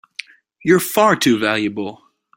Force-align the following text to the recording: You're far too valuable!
You're 0.65 0.79
far 0.79 1.15
too 1.15 1.37
valuable! 1.37 2.01